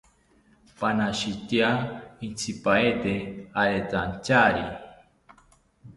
[0.79, 1.69] Panashitya
[2.25, 3.13] intzipaete
[3.61, 4.65] aretantyari